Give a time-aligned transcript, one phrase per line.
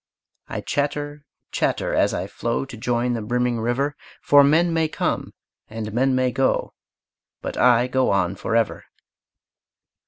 [0.49, 5.31] I chatter, chatter, as I flow To join the brimming river; For men may come
[5.69, 6.73] and men may go,
[7.43, 8.85] But I go on forever.